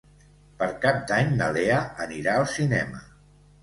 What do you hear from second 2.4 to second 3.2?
al cinema.